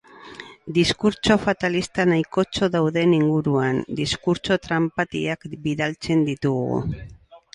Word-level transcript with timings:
Diskurtso 0.75 1.35
fatalista 1.43 2.05
nahikotxo 2.11 2.69
daude 2.77 3.03
inguruan; 3.19 3.83
diskurtso 4.01 4.57
tranpatiak 4.63 5.45
bidaltzen 5.67 6.27
ditugu. 6.31 6.81